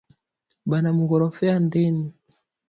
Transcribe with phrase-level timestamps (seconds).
[0.69, 2.05] Bana mugorofea ndeni